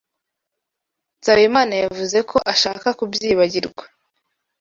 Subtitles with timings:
[1.19, 3.83] Nsabimana yavuze ko ashaka kubyibagirwa.